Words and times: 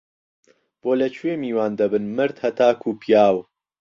بۆ 0.81 0.91
له 0.99 1.07
کوێ 1.15 1.33
میوان 1.41 1.71
دهبن 1.79 2.03
مهرد 2.15 2.35
هه 2.43 2.51
تاکو 2.59 2.89
پیاو 3.01 3.37